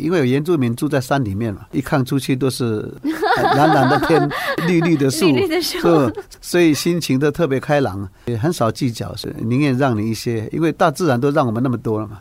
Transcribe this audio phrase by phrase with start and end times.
[0.00, 2.92] 因为有原住民住在山里面嘛，一看出去都是
[3.56, 4.28] 蓝蓝的天、
[4.66, 12.18] 绿绿的树，绿绿的树是所以心情都特别开朗，也很少计较，是宁愿让你一些，因为大自然都让我们那么多了嘛。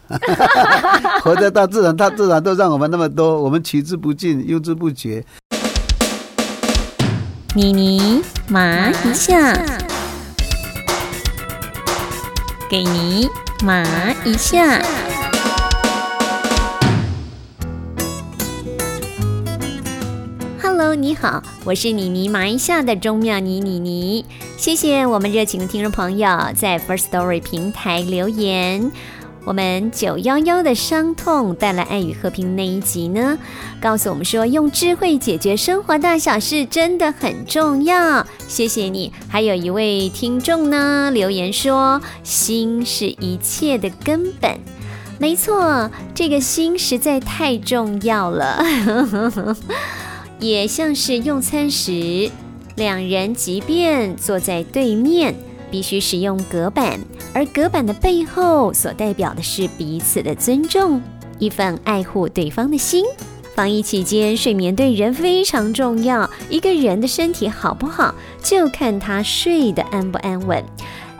[1.23, 5.23] 活在大自然，大自然都让我们那么多，我们取之不尽，用之不竭。
[7.55, 9.53] 妮妮麻一下，
[12.69, 13.27] 给你
[13.63, 13.83] 麻
[14.23, 14.79] 一下。
[20.79, 24.25] Hello，你好，我是妮妮麻一下的钟妙妮妮妮。
[24.55, 28.89] 谢谢我们热情的听众朋友在 First Story 平台留言。
[29.43, 33.37] 我们九幺幺的伤痛带来爱与和平那一集呢，
[33.81, 38.25] 告诉我们说用智慧解决生活大小事真的很重要。
[38.47, 39.11] 谢谢你。
[39.27, 44.57] 还有一位听众呢留言说，心是一切的根本。
[45.19, 48.63] 没错，这个心实在太重要了。
[50.39, 52.29] 也像是用餐时，
[52.75, 55.35] 两人即便坐在对面，
[55.69, 56.97] 必须使用隔板，
[57.33, 61.01] 而隔板的背后所代表的是彼此的尊重，
[61.39, 63.03] 一份爱护对方的心。
[63.53, 66.29] 防疫期间，睡眠对人非常重要。
[66.49, 70.63] 一个人的身体好不好，就看他睡得安不安稳。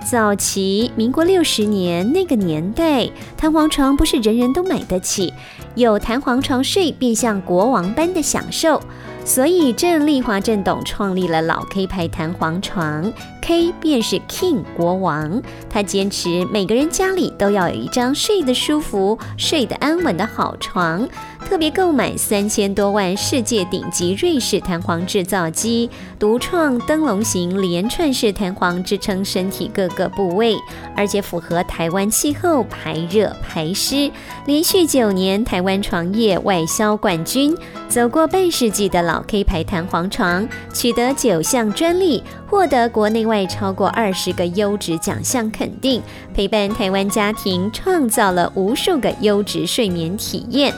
[0.09, 5.33] 早期民国六十年那个年代，弹簧床不是人人都买得起，
[5.75, 8.81] 有弹簧床睡便像国王般的享受。
[9.30, 13.13] 所以郑丽华郑董创立了老 K 牌弹簧床
[13.50, 15.42] ，K 便是 King 国王。
[15.72, 21.09] 他坚持每个人家里都要有一张睡得舒服、睡得安稳的好床。
[21.47, 30.56] 特别购买三千多万世界顶级瑞士弹簧制造机，独创灯笼型连串式弹簧，支撑身体各个部位，
[30.95, 34.11] 而且符合台湾气候，排热排湿。
[34.45, 46.01] 连续九年台湾床业外销冠军，走过半世纪的老 K 牌弹簧床，取得九项专利，获得国内外超过二十个优质奖项肯定，
[46.33, 50.73] 陪伴台湾家庭创造了无数个优质睡眠体验。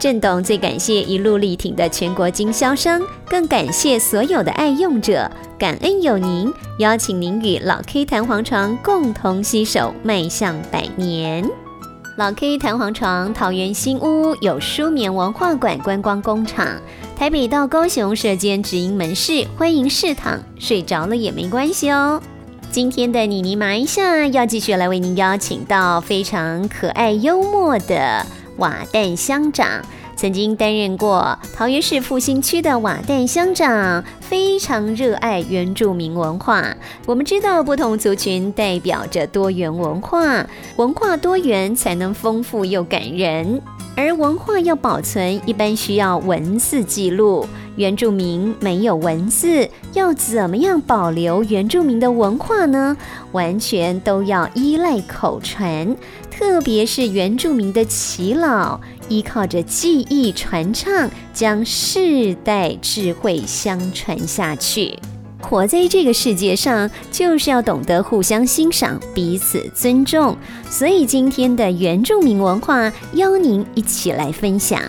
[0.00, 11.48] 郑董最感谢一路力挺的全国经销商，更感谢所有的爱用者，感恩有您，邀请您与老 K 弹簧床共同携手迈向百年。
[12.18, 16.66] 老 K 弹簧床桃园新屋有舒眠文化馆观光工厂，
[17.22, 22.20] 台北到高雄设间直营门市，欢迎试躺，睡着了也没关系哦。
[22.72, 28.26] 今天的妮妮麻一下要继续来为您邀请到非常可爱幽默的。
[28.56, 29.68] 瓦旦乡长
[30.16, 36.76] 曾经担任过桃园市复兴区的瓦旦乡长，非常热爱原住民文化。
[37.06, 40.44] 我们知道，不同族群代表着多元文化，
[40.74, 43.62] 文化多元才能丰富又感人。
[43.94, 47.46] 而文化要保存，一般需要文字记录。
[47.76, 52.96] 原住民没有文字，要怎么样保留原住民的文化呢？
[53.32, 55.96] 完全都要依赖口传，
[56.30, 64.98] 特别是原住民的耆老，依靠着记忆传唱，将世代智慧相传下去。
[65.42, 70.36] 活在这个世界上，就是要懂得互相欣赏，彼此尊重。
[70.70, 74.80] 所以今天的原住民文化，邀您一起来分享。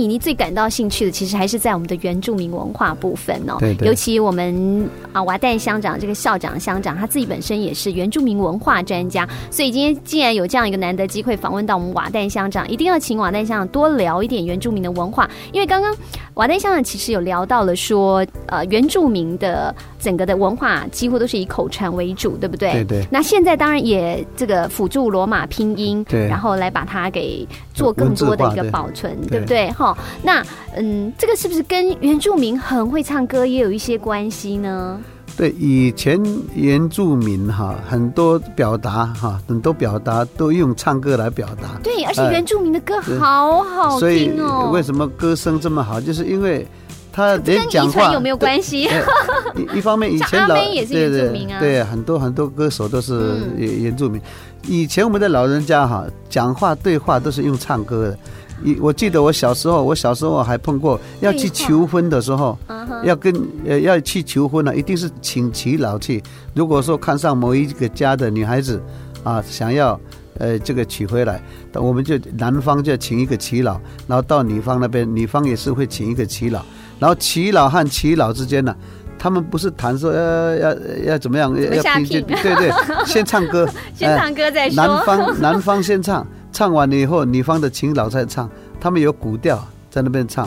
[0.00, 3.56] 你你最感到兴趣的，其实还是在我们的原住民文化部分哦。
[3.58, 3.86] 对对。
[3.86, 15.94] 尤其我们啊，瓦旦乡长这个校长乡长，他自己本身也是原住民文化专家，所以今天既然有这样一个难得机会访问到我们瓦旦乡长，一定要请瓦旦乡长多聊一点原住民的文化，因为刚刚
[16.40, 22.72] 瓦旦乡长其实有聊到了说，呃，原住民的整个的文化几乎都是以口传为主，对不对？
[22.72, 23.06] 对对。
[23.10, 29.70] 那现在当然也这个辅助罗马拼音，对，然后来把它给做更多的一个保存，对不对？
[29.72, 29.94] 哈。
[30.22, 30.42] 那
[30.74, 34.98] 嗯，这个是不是跟原住民很会唱歌也有一些关系呢？
[35.40, 36.22] 对，以前
[36.54, 41.80] 原住民哈很多表达哈很多表达都用唱歌来表达。
[41.82, 44.68] 对，而且原住民的歌好好听哦。
[44.70, 45.98] 为什么歌声这么好？
[45.98, 46.68] 就是因为
[47.10, 48.86] 他连讲话有没有关系？
[49.56, 54.20] 一一方面，以前 老也是原住民啊，对，很多很多歌手都是原原住民。
[54.68, 58.18] 以前我们的老人家哈讲话对话都是用唱歌的。
[58.62, 62.58] 一我记得我小时候，我小时候还碰过要去求婚的时候，
[63.04, 63.34] 要跟
[63.66, 66.22] 呃要去求婚了，一定是请耆老去。
[66.54, 68.82] 如果说看上某一个家的女孩子，
[69.24, 69.98] 啊，想要
[70.38, 71.42] 呃这个娶回来，
[71.74, 76.60] 我们就男方就请一个耆老，然后到女方那边，女方也是会请一个耆老，
[76.98, 78.74] 然后耆老和耆老之间呢，
[79.18, 82.72] 他们不是谈说要要要怎么样，要下拼对对，
[83.06, 84.76] 先唱歌， 先唱歌再说。
[84.76, 86.26] 南方男方先唱，
[86.60, 88.46] 唱完了以后，女方的琴老在唱。
[88.78, 90.46] 他们有古调在那边唱，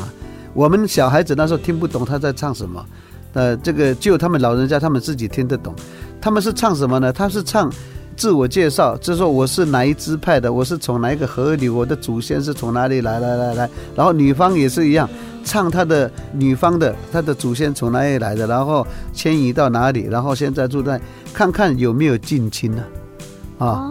[0.54, 2.86] 我们小孩子那时候听不懂他在唱什么，
[3.34, 5.74] 呃，这个就他们老人家他们自己听得懂。
[6.22, 7.12] 他们是唱什么呢？
[7.12, 7.68] 他是唱
[8.16, 13.70] 自我介绍，就说我是哪一支派的，我是从哪一个河里，我的祖先是从哪里来来来来。
[13.96, 15.10] 然后女方也是一样，
[15.44, 21.02] 唱她的女方的，她的祖先从哪里来的，然后迁移到哪里，然后现在住在，
[21.34, 22.84] 看看有没有近亲呢？
[23.58, 23.90] 啊，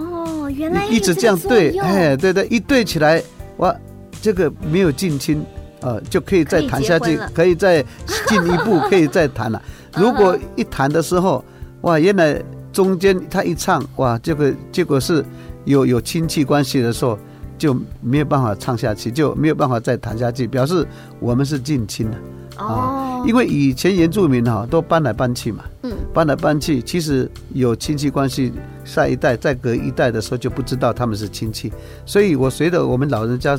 [0.52, 3.22] 原来一直这样对，哎，对对，一对起来，
[3.58, 3.74] 哇！
[4.20, 5.44] 这个没有近亲，
[5.80, 7.84] 呃，就可以再谈下去，可以再
[8.28, 9.60] 进一步，可以再谈了。
[9.98, 11.44] 如果一谈的时候，
[11.80, 12.40] 哇，原来
[12.72, 15.24] 中间他一唱，哇，这个结果是
[15.64, 17.18] 有有亲戚关系的时候，
[17.58, 20.86] 就没有办法唱下去，就没有办法再谈下去，表示
[21.18, 22.16] 我们是近亲了。
[22.58, 28.52] 哦，因为以前原住民哈都搬来搬去嘛，嗯，搬来搬去，其实有亲戚关系，
[28.84, 31.72] 下一代再隔一代的时候就不知道他们是亲戚，
[32.04, 33.58] 所以我随着我们老人家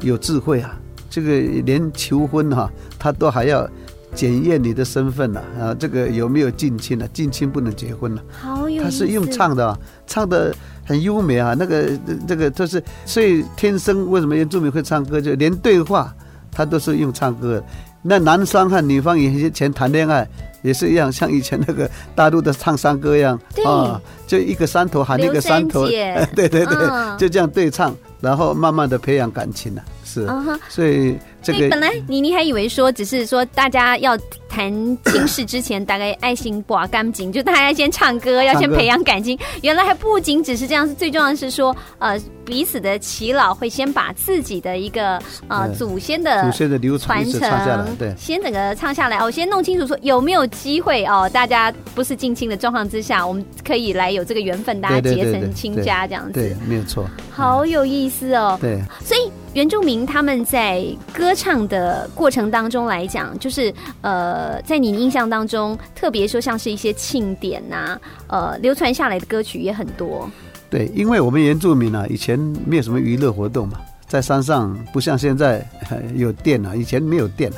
[0.00, 0.74] 有智慧啊，
[1.10, 3.68] 这个连求婚哈，他都还要
[4.14, 7.06] 检验你的身份呢，啊，这个有没有近亲呢？
[7.12, 8.22] 近亲不能结婚了。
[8.40, 10.54] 好有他是用唱的，唱的
[10.84, 11.90] 很优美啊，那个
[12.26, 16.12] 这个都是，所以天生为什么原住民会唱歌，就连对话
[16.50, 17.62] 他都是用唱歌。
[18.02, 20.26] 那男方和女方以前谈恋爱
[20.62, 25.86] 也是一样，像以前那个大陆的唱山歌一样啊，就一个山头喊一个山头，
[26.34, 30.26] 对对对，就这样对唱，然后慢慢的培养感情了，是，
[30.68, 34.18] 所以这个本来你你还以为说只是说大家要。
[34.50, 34.70] 谈
[35.04, 39.38] 亲事之前，大概爱心不干净，就大家先唱歌，要先培养感情。
[39.62, 49.18] 原来还不仅只是这样，是最重要的是说，呃，彼此的祈老会先把自己的一个呃祖先的祖先的流传承，对，先整个唱下来。
[49.18, 58.58] 我先弄清楚说有没有机会哦，大家不是近亲的状况之下，我们可以来有这个缘分，大家结成亲家这样子，对，没有错，好有意思哦。
[58.60, 64.60] 对，所以原住民他们在歌唱的过程当中来讲，就是呃。
[64.62, 67.98] 在你印象当中，特别说像是一些庆典呐，
[68.28, 70.30] 呃，流传下来的歌曲也很多。
[70.68, 75.66] 对，因为我们原住民啊，以前没有什么娱乐活动嘛，在山上不像现在
[76.14, 77.56] 有电啊，以前没有电啊。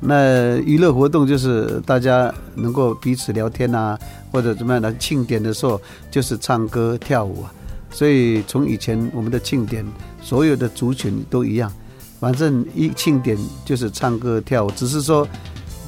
[0.00, 3.96] 那娱乐活动就是大家能够彼此聊天呐，
[4.30, 5.80] 或者怎么样的庆典的时候，
[6.10, 7.54] 就是唱歌跳舞啊。
[7.90, 9.86] 所以从以前我们的庆典，
[10.22, 11.70] 所有的族群都一样，
[12.18, 15.28] 反正一庆典就是唱歌跳舞，只是说。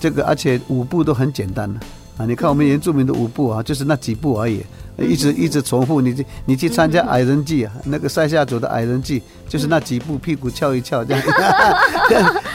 [0.00, 1.80] 这个而且舞步都很简单的
[2.18, 2.26] 啊！
[2.26, 4.62] 你看我们原住民的舞步啊，就是那几步而已。
[4.98, 11.22] 一直一直重复，你去你去参加矮人祭啊，那个塞下族的矮人祭，就是那几步屁股翘一翘这样，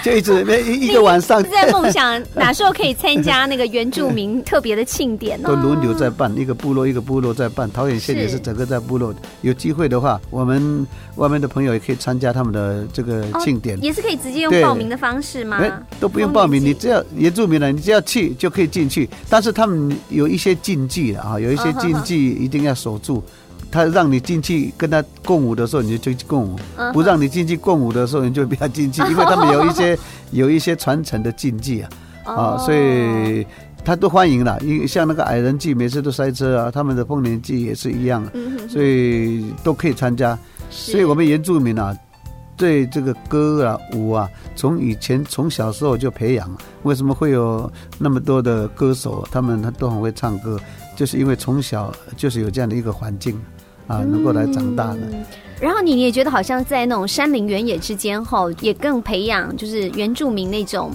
[0.03, 1.43] 就一直 一一个晚上。
[1.43, 5.49] 在梦想哪时候可以参加那个原住民 特别的庆典呢？
[5.49, 9.13] 都轮流在办，一个部落一个部落在办，桃园县也是整个在部落。
[9.41, 10.85] 有机会的话，我们
[11.15, 15.61] 外面的朋友也可以参加他们的这个庆典，也是可以直接用报名的方式吗？
[15.99, 19.09] 都不用报名，你只要原住民了，你只要去就可以进去。
[19.29, 22.29] 但是他们有一些禁忌的啊，有一些禁忌。
[22.39, 23.23] 一定要守住，
[23.71, 26.55] 他让你进去跟他共舞的时候，你就去共舞；
[26.91, 29.97] 不让你进去共舞的时候，你就不要进去， 因为他们有一些
[30.31, 31.89] 有一些传承的禁忌啊
[32.25, 33.45] 啊，所以
[33.85, 34.57] 他都欢迎了。
[34.61, 38.27] 因像那个矮人祭，每次都塞车啊，他们的丰年祭也是一样，
[38.67, 40.37] 所以都可以参加。
[40.69, 41.95] 所以我们原住民啊，
[42.57, 46.49] 对这个歌啊舞啊，从以前从小时候就培养。
[46.83, 49.27] 为什么会有那么多的歌手？
[49.31, 50.59] 他们他都很会唱歌。
[50.95, 53.39] 就是因为从小就是有这样的一个环境
[53.89, 54.99] 啊，能够来长大的。
[55.59, 60.89] 然后你也觉得好像在那种山林原野之间吼，也更培养就是原住民那种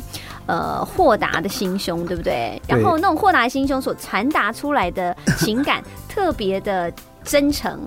[0.47, 2.59] 呃豁达的心胸，对不对？
[2.67, 6.91] 然后那种豁达心胸所传达出来的情感 特别的
[7.23, 7.79] 真诚。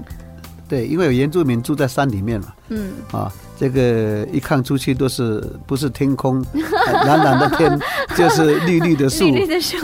[0.70, 3.32] 对，因为有原住民住在山里面嘛，嗯啊。
[3.60, 6.46] 这个一看出去都是不是天空
[6.94, 7.80] 蓝蓝的天，
[8.16, 9.80] 就是绿绿的树，绿的树，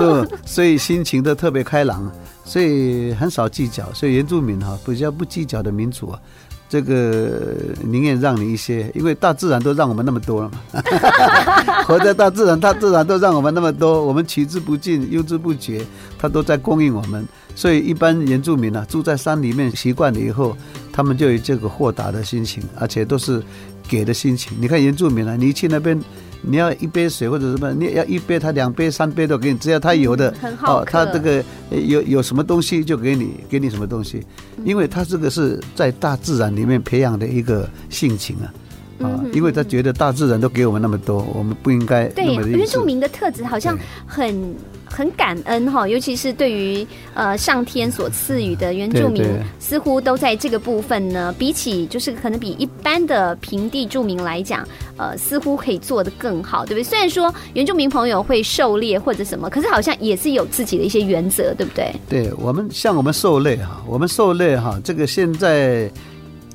[0.45, 2.11] 所以心情都特别开朗，
[2.43, 6.19] 所以很少计较，所以原住民哈比较不计较的民族啊，
[6.67, 10.81] 这个宁愿让你一些，因为大自然都让我们那么多了嘛，
[11.87, 15.85] 活在大自然，大自然都让我们那么多，我们取之不尽，用之不绝，
[16.17, 20.55] 它都在供应我们，所以一般原住民呢住在山里面习惯了以后。
[20.95, 23.41] 他们就有这个豁达的心情，而且都是
[23.87, 24.55] 给的心情。
[24.61, 25.99] 你看原住民啊，你去那边，
[26.45, 34.21] 你要一杯水或者什么，你要一杯，他两杯、三杯都给你，只要他有的哦，他这个有有什么东西就给你，给你什么东西，
[34.65, 38.53] 因为他这个是在大自然里面培养的一个性情啊。
[38.99, 42.07] 啊，因为他觉得大自然都给我们那么多，我们不应该。
[42.09, 44.55] 对，原住民的特质好像很
[44.95, 46.85] 很感恩哈，尤其是对于
[47.15, 49.25] 呃上天所赐予的原住民，
[49.59, 56.83] 似乎都在这个部分呢，比起就是可能比一般的平地住民来讲，呃，似乎可以做得更好，对不对？
[56.83, 61.91] 虽然说原住民朋友会狩猎或者什么，可是好像也是有自己的一些原则，对不对？
[62.07, 65.89] 对我们像我们狩猎哈，我们狩猎哈，这个现在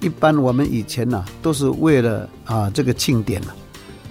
[0.00, 3.54] 一般我们以前呢都是为了啊这个庆典了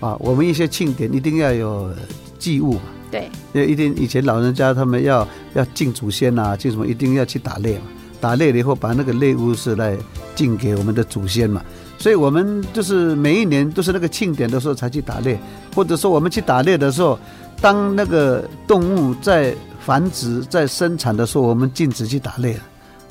[0.01, 1.89] 啊，我们一些庆典一定要有
[2.37, 2.81] 祭物嘛。
[3.09, 7.85] 对，因为一定以前老人家他们要要敬祖先呐，敬什么，一定要去打猎嘛。
[8.19, 9.95] 打猎了以后，把那个猎物是来
[10.35, 11.63] 敬给我们的祖先嘛。
[11.97, 15.39] 所以我们就是每一年都是那个庆典的时候才去打猎，
[15.73, 17.17] 或者说我们去打猎的时候，
[17.61, 22.59] 当那个动物在繁殖、在生产的时候，我们禁止去打猎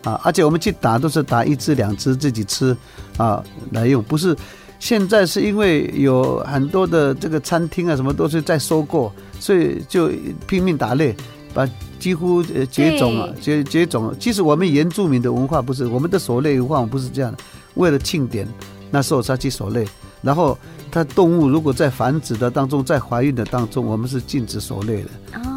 [0.04, 0.20] 啊。
[0.22, 2.76] 而且我们去打都是打一只、两只自己吃
[3.16, 4.36] 啊来用，不是。
[4.78, 10.10] 现在是因为有很多的这个餐厅啊，什么都是在收购，所以就
[10.46, 11.14] 拼命打猎，
[11.54, 14.14] 把几乎呃绝种了，绝绝种了。
[14.18, 17.38] 其实我们原住民的文化不是，我们的狩猎文化不是这样的。
[17.74, 18.46] 为了庆典，
[18.90, 19.86] 那时候才去狩猎。
[20.22, 20.58] 然后
[20.90, 25.10] 它动物如果在繁殖的当中，在怀孕的当中，我们是禁止狩猎的，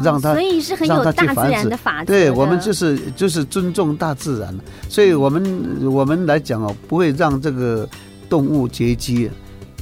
[0.04, 2.12] 让它所以是很有大自然的法则。
[2.12, 4.54] 对我们就是就是尊重大自然，
[4.88, 7.88] 所以我们我们来讲哦，不会让这个。
[8.30, 9.28] 动物绝迹，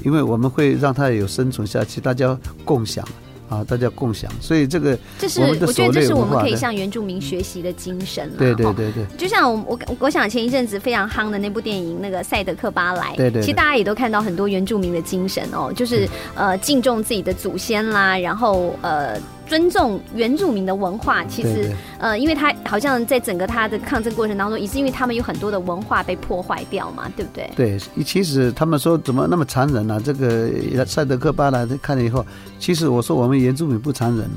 [0.02, 3.06] 因为我们会让它有生存下去，大家共享
[3.48, 8.30] 啊，大家共享，所以这个这是我觉得这是我们可以向原住民学习的精神。
[8.36, 19.18] 对对对对，就像我我我想前一阵子非常夯的那部电影那个《赛德克巴莱》，对对，其实大家也都看到很多原住民的精神哦，就是呃敬重自己的祖先啦，然后呃。
[19.48, 27.50] 尊重原住民的文化，其实呃，因为他好像在整个他的抗争过程当中，也是因为他们有很多的文化被破坏掉嘛，对不对？
[27.56, 30.00] 对，其实他们说怎么那么残忍呢？
[30.04, 32.24] 这个赛德克巴莱看了以后，
[32.58, 34.28] 其实我说我们原住民不残忍，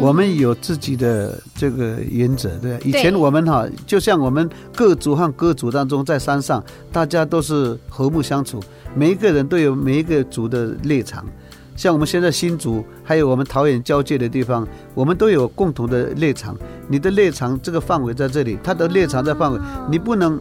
[0.00, 2.78] 我们有自己的这个原则，对。
[2.84, 6.62] 以前我们哈，就像我们各族和各族当中，在山上
[6.92, 8.62] 大家都是和睦相处，
[8.94, 11.24] 每一个人都有每一个族的立场。
[11.80, 16.54] 像我们现在新竹，还有我们桃园交界的地方，我们都有共同的猎场。
[16.86, 19.58] 你的猎场这个范围在这里，它的猎场在范围，
[19.90, 20.38] 你不能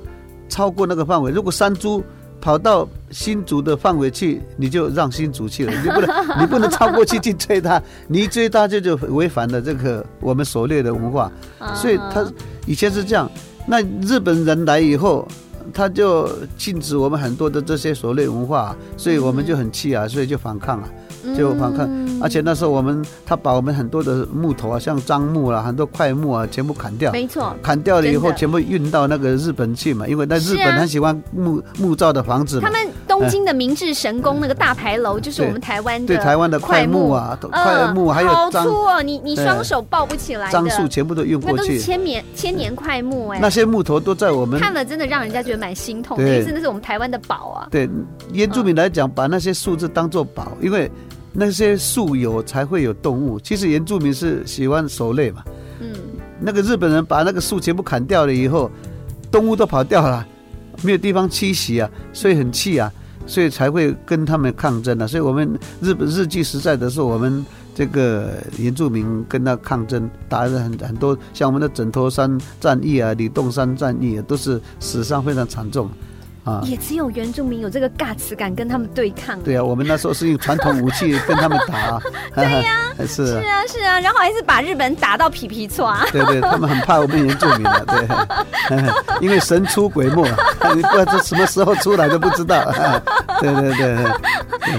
[0.49, 1.31] 超过那个范围。
[1.31, 2.03] 如果山猪
[2.41, 6.09] 跑到新竹的范围去，你就让新竹去了，你不能，
[6.43, 7.81] 你不能超过去去追它。
[8.09, 11.31] 你一追它，就就违反了这个我们狩猎的文化。
[11.73, 12.21] 所以它
[12.67, 13.31] 以前是这样。
[13.65, 15.25] 那日本人来以后，
[15.73, 20.89] 他就禁止我们很多的这些狩猎文化，所以我们就很气啊，所以就反抗啊。
[21.37, 21.89] 就反抗，
[22.21, 27.11] 而且那时候我们他把我们很多的木头啊，像樟木啊，很多块木啊，全部砍掉。
[27.11, 32.59] 没错，砍掉了以后，全部运到那个日本去嘛，因为那日本很喜欢木木造的房子。
[32.59, 40.49] 他们东京的明治神宫那个大牌楼，就是我们台湾的对台湾的块木啊，块木还有好粗哦，你你双手抱不起来。
[40.49, 43.39] 樟树全部都运过去，那都是千年千年块木哎。
[43.39, 47.67] 那些木头都在我们看了，真的让人家觉得蛮心痛，因为真的是我们台湾的宝啊。
[47.71, 47.89] 对
[48.33, 50.91] 原住民来讲，把那些树枝当做宝，因为。
[51.33, 53.39] 那些树有才会有动物。
[53.39, 55.43] 其实原住民是喜欢狩猎嘛。
[55.79, 55.93] 嗯。
[56.41, 58.71] 那个日本人把那个树全部砍掉了以后，
[59.29, 60.25] 动物都跑掉了，
[60.81, 62.89] 没有地方栖息啊，所以很气啊，
[63.27, 65.05] 所以才会跟他们抗争啊。
[65.05, 67.45] 所以我们日本日据时代的时候，我们
[67.75, 75.89] 这个原住民跟他抗争，打了很很多，像我们的枕头山战役啊、李洞山战役啊，都是死伤非常惨重。
[76.65, 79.39] 也只有原住民有这个尬词敢跟他们对抗。
[79.41, 81.99] 对啊，我们那时候是用传统武器跟他们打。
[82.35, 85.93] 对呀， 是是啊是啊，然后还是把日本打到皮皮挫。
[86.11, 88.77] 对对，他们很怕我们原住民的，对，
[89.21, 90.23] 因为神出鬼没，
[90.75, 92.71] 你不知道什么时候出来都不知道。
[93.41, 94.05] 对对对。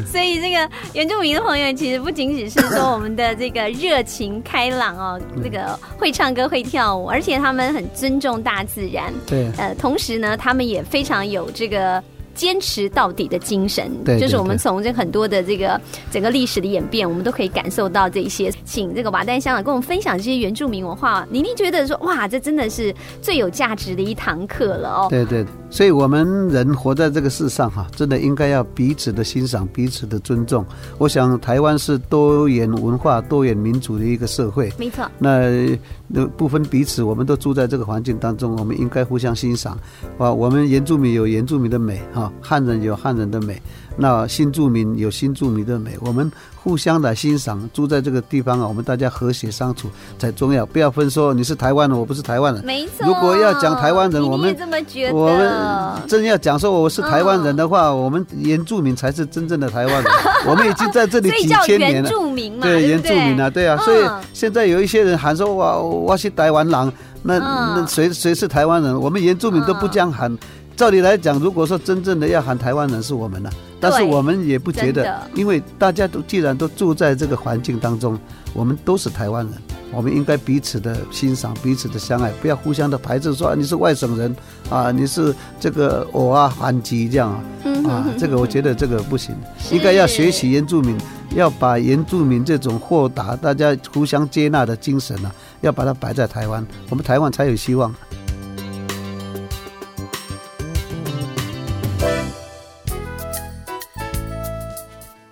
[0.07, 9.13] 所以这个原住民的朋友其实不仅仅是说我们的这个热情开朗哦，这个会唱歌会跳舞，而且他们很尊重大自然。
[9.27, 9.51] 对。
[9.57, 11.51] 呃，同时呢，他们也非常有。
[11.61, 12.03] 这个
[12.35, 15.79] 坚持到底的精神，对就是我们从这很多的这个
[16.11, 18.51] 整个历史的演变，我们都可以感受到这些。
[18.65, 25.07] 请这个瓦丹香长跟我们分享这些原住民文化，宁宁觉得说，哇，这真的是最有价值的一堂课了哦。
[25.11, 30.65] 对对，所以我们人活在这个世上哈，真的应该要彼此的欣赏，彼此的尊重。
[30.97, 35.07] 我想台湾是多元文化、多元民族的一个社会，没错。
[35.19, 35.77] 那
[36.13, 39.79] 那不分彼此，我们都住在这个环境当中，我们应该互相欣赏。
[40.19, 43.63] 啊，我们原住民有原住民的美，哈，汉人有汉人的美。
[44.01, 49.89] 那新住民有新住民的美，我们互相的欣赏，住在这个地方啊，我们大家和谐相处
[50.19, 52.65] 才重要，不要分说你是台湾人，我不是台湾人。
[52.65, 53.07] 没错。
[53.07, 55.15] 如果要讲台湾人，我们这么觉得。
[55.15, 60.13] 我们真要讲说我是台湾人的话，我们原住民才是真正的台湾人。
[60.49, 62.09] 我们已经在这里 几千年了。
[62.09, 63.77] 原住民嘛，对原住民啊，对啊。
[63.79, 66.93] 所以现在有一些人喊说我我是台湾人，
[67.23, 68.99] 那那谁谁是台湾人？
[68.99, 70.35] 我们原住民都不这样喊。
[70.77, 78.19] 照理来讲，如果说真正的要喊台湾人是我们呢，但是我们也不觉得，因为大家都既然都住在这个环境当中，
[78.55, 79.55] 我们都是台湾人，
[79.93, 84.35] 我们应该彼此的欣赏，彼此的相爱，不要互相的排斥，说你是外省人
[84.71, 89.35] 啊，你是这个我啊韩籍这样啊，啊，这个我觉得这个不行，
[89.71, 90.97] 应该要学习原住民，
[91.35, 97.95] 要把原住民这种豁达、大家互相接纳的精神啊，要把它摆在台湾，我们台湾才有希望。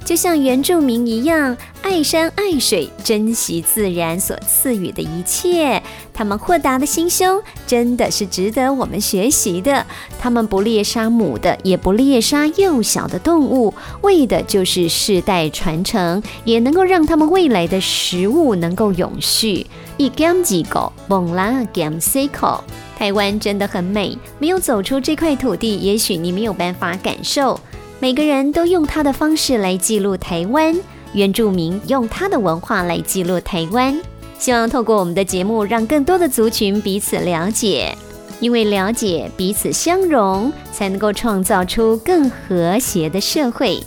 [0.09, 5.83] 就像原住民一样，爱山爱水，珍惜自然所赐予的一切。
[6.15, 9.85] 他们豁达的心胸，真的是值得我们学习的。
[10.19, 19.67] 他们不猎杀母的，也不猎杀幼小的动物，为的就是世代传承，也能够让他们未来的食物能够永续。
[19.99, 22.65] 一 gam 几个，蒙拉 gam 四口。
[22.97, 27.61] 台湾真的很美，没有走出这块土地，也许你没有办法感受。
[28.01, 30.77] 每个人都用他的方式来记录台湾，
[31.13, 34.01] 原住民用他的文化来记录台湾。
[34.39, 37.97] 希望透过我们的节目，让更多的族群彼此了解，
[38.39, 43.83] 因为了解彼此相融，才能够创造出更和谐的社会。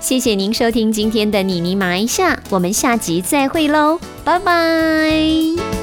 [0.00, 5.81] 谢谢您收听今天的妮妮麻一下，我们下集再会喽，拜拜。